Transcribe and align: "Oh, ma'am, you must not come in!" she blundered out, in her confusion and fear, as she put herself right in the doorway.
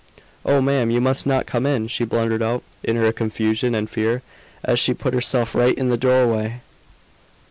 "Oh, 0.43 0.61
ma'am, 0.61 0.89
you 0.89 0.99
must 0.99 1.27
not 1.27 1.45
come 1.45 1.67
in!" 1.67 1.87
she 1.87 2.05
blundered 2.05 2.41
out, 2.41 2.63
in 2.81 2.95
her 2.95 3.11
confusion 3.13 3.75
and 3.75 3.87
fear, 3.87 4.23
as 4.63 4.79
she 4.79 4.95
put 4.95 5.13
herself 5.13 5.53
right 5.53 5.77
in 5.77 5.89
the 5.89 5.95
doorway. 5.97 6.61